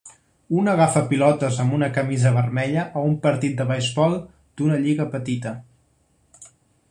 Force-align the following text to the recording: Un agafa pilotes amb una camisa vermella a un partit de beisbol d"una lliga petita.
Un 0.59 0.69
agafa 0.71 1.01
pilotes 1.11 1.59
amb 1.63 1.75
una 1.79 1.89
camisa 1.97 2.31
vermella 2.37 2.87
a 3.01 3.05
un 3.11 3.13
partit 3.27 3.55
de 3.61 3.69
beisbol 3.73 4.17
d"una 4.23 4.83
lliga 4.87 5.09
petita. 5.17 5.57